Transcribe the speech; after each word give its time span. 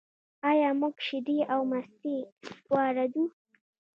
آیا 0.49 0.69
موږ 0.79 0.95
شیدې 1.07 1.39
او 1.53 1.61
مستې 1.71 2.15
واردوو؟ 2.73 3.23